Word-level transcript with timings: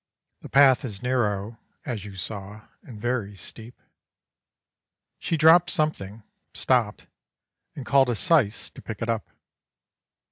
The 0.39 0.49
path 0.49 0.83
is 0.83 1.03
narrow, 1.03 1.59
as 1.85 2.05
you 2.05 2.15
saw, 2.15 2.65
and 2.81 2.99
very 2.99 3.35
steep. 3.35 3.79
She 5.19 5.37
dropped 5.37 5.69
something, 5.69 6.23
stopped, 6.55 7.05
and 7.75 7.85
called 7.85 8.09
a 8.09 8.15
syce 8.15 8.71
to 8.71 8.81
pick 8.81 9.03
it 9.03 9.09
up. 9.09 9.29